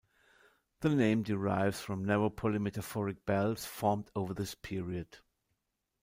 The 0.79 0.89
name 0.89 1.21
derives 1.21 1.79
from 1.79 2.05
narrow 2.05 2.31
polymetamorphic 2.31 3.17
belts 3.27 3.67
formed 3.67 4.09
over 4.15 4.33
this 4.33 4.55
period. 4.55 5.19